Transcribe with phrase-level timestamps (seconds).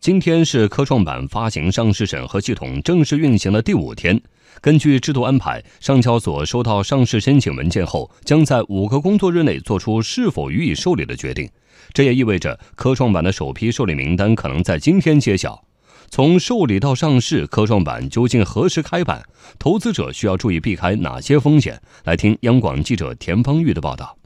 [0.00, 4.18] 今天是科创板发行上市审核系统正式运行的第五天。
[4.62, 11.46] 根据制度安排，上交所收到上市申请文件后，将在五个工作日内做出是否予以受理的决定。
[11.92, 15.62] 这也意味着科创板的首批受理名单可能在今天揭晓。
[16.08, 19.22] 从受理到上市，科创板究竟何时开板？
[19.58, 21.78] 投资者需要注意避开哪些风险？
[22.04, 24.16] 来听央广记者田方玉的报道。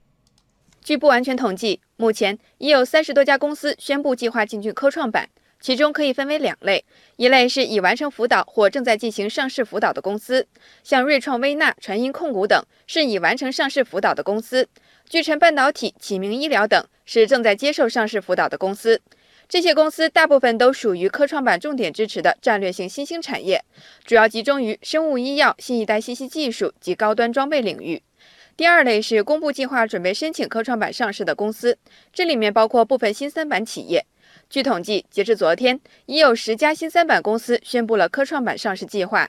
[0.85, 5.29] 据不完全统计，目前已有三十多家公司宣布计划进军科创板。
[5.65, 6.85] 其中可以分为两类，
[7.17, 10.46] 一类是已完成辅导或正在进行上市辅导的公司，
[10.82, 14.67] 像瑞创微纳、传音控股等是已完成上市辅导的公司；
[15.09, 19.00] 聚成半导体、启明医疗等是正在接受上市辅导的公司。
[19.49, 23.65] 这些公司大部分都属于科创板重点支持的战略性新兴产业，
[24.04, 28.03] 主要集中于生物医药、新一代信息技术及高端装备领域。
[28.54, 31.79] 第二类是公布计划准备申请科创板上市的公司，
[32.12, 34.05] 这里面包括部分新三板企业。
[34.51, 39.29] 据统计，截至昨天，已有十家新三板公司宣布了科创板上市计划。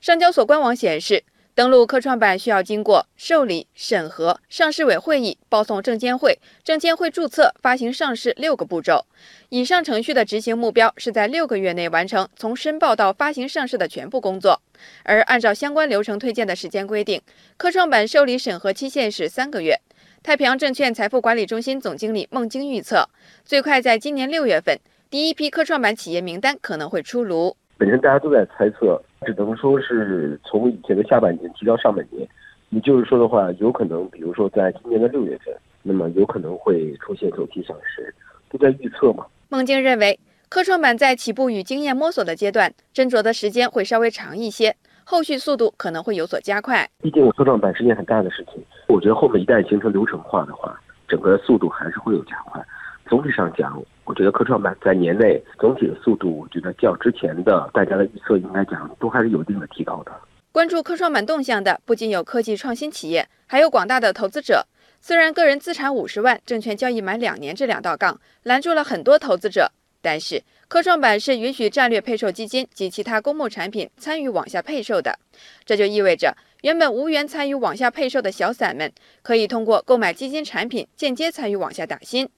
[0.00, 9.06] 上交所官网显示，登陆科创板需要经过受理、审核、上市委会议、报送证监会、证监会注册、发行上市六个步骤。
[9.50, 14.60] 以上程序的执行目标是在六个月内完成从申报到发行上市的全部工作。
[15.04, 17.22] 而按照相关流程推荐的时间规定，
[17.56, 19.80] 科创板受理审核期限是三个月。
[20.24, 23.06] 太平洋证券财富管理中心总经理孟京预测，
[23.44, 24.74] 最快在今年六月份，
[25.10, 27.54] 第一批科创板企业名单可能会出炉。
[27.76, 32.26] 本身大家都在猜测，只能说是从以前的下半年提到上半年，
[32.70, 38.14] 也就是说的话，有可能，比如说在今年的六月份，那么有可能会出现首批上市，
[38.48, 39.26] 都在预测嘛。
[39.50, 44.74] 孟京认为，科创板在起步与经验摸索的阶段，斟酌的时间会稍微长一些。
[45.06, 48.64] 后续速度可能会有所加快，毕竟科创板是件很大的事情。
[48.94, 52.64] 我觉得后面一旦形成流程化的话，整个速度还是会有加快。
[53.08, 60.12] 总体上讲，我觉得科创板在年内总体的速度，我觉得较之前的大家的预测应该讲都还是有一定的提高的。
[60.52, 64.64] 关注科创板动向的不仅有科技创新企业，还有广大的投资者。
[65.00, 69.72] 虽然个人资产五十万，证券交易满两年这两道杠拦住了很多投资者。
[70.00, 75.18] 但是，科创板是允许战略配售基金及其他公募产品参与往下配售的，
[75.64, 78.90] 这就意味着原本无缘参与往下配售的小散们，
[79.22, 82.28] 可以通过购买基金产品间接参与往下打新。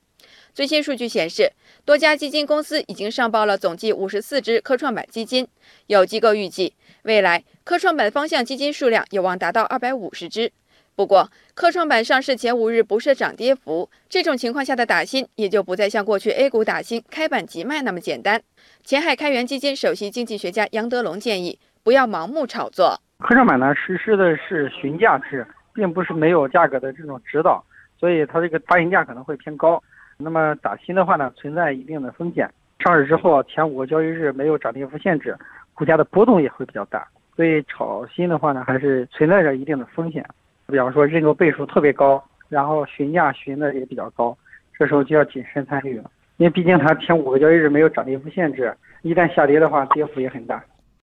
[0.53, 1.53] 最新数据显示，
[1.84, 5.47] 多家基金公司已经上报了总计五十四只科创板基金，
[5.86, 10.50] 有机构预计，未来科创板方向基金数量有望达到二百五十只。
[10.96, 18.40] 不过，科创板上市前五日不设涨跌幅，这种情况下的打新也就不再像过去 A 股打新开板即卖那么简单。
[18.82, 22.98] 前海开源基金首席经济学家杨德龙建议，不要盲目炒作。
[23.18, 27.62] 科创板呢实施的是询价制，并不是没有价格的这种指导，
[28.00, 29.82] 所以它这个发行价可能会偏高。
[30.16, 32.50] 那么打新的话呢，存在一定的风险。
[32.78, 35.36] 上市之后前五个交易日没有涨跌幅限制，
[35.74, 37.06] 股价的波动也会比较大，
[37.36, 40.26] 所以炒新的话呢，还是存在着一定的风险。
[40.66, 44.37] 比方说认购倍数特别高，然后询价询的也比较高，
[44.78, 50.62] 这时候就要谨慎参与了，因为毕竟它前五个交易日没有涨跌幅限制，一旦下跌的话，跌幅也很大。